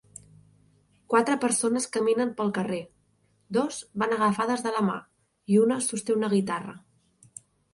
Quatre 1.13 1.35
persones 1.43 1.85
caminen 1.97 2.31
pel 2.39 2.49
carrer; 2.59 2.79
dos 3.59 3.83
van 4.05 4.17
agafades 4.17 4.65
de 4.69 4.75
la 4.79 4.83
mà 4.89 4.97
i 5.57 5.61
una 5.67 5.79
sosté 5.91 6.17
una 6.21 6.33
guitarra. 6.37 6.75